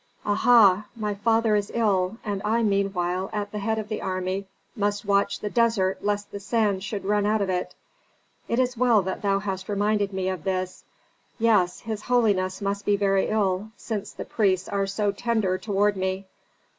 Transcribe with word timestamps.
"Aha! 0.25 0.87
my 0.95 1.13
father 1.13 1.55
is 1.55 1.71
ill, 1.75 2.17
and 2.25 2.41
I 2.43 2.63
meanwhile 2.63 3.29
at 3.31 3.51
the 3.51 3.59
head 3.59 3.77
of 3.77 3.87
the 3.87 4.01
army 4.01 4.47
must 4.75 5.05
watch 5.05 5.39
the 5.39 5.49
desert 5.51 5.99
lest 6.03 6.31
the 6.31 6.39
sand 6.39 6.83
should 6.83 7.05
run 7.05 7.27
out 7.27 7.39
of 7.39 7.51
it. 7.51 7.75
It 8.47 8.57
is 8.57 8.75
well 8.75 9.03
that 9.03 9.21
thou 9.21 9.37
hast 9.37 9.69
reminded 9.69 10.11
me 10.11 10.27
of 10.29 10.43
this! 10.43 10.85
Yes, 11.37 11.81
his 11.81 12.01
holiness 12.01 12.63
must 12.63 12.83
be 12.83 12.95
very 12.95 13.27
ill, 13.27 13.69
since 13.77 14.11
the 14.11 14.25
priests 14.25 14.67
are 14.67 14.87
so 14.87 15.11
tender 15.11 15.59
toward 15.59 15.95
me. 15.95 16.25